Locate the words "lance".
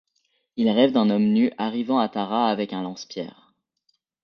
2.81-3.05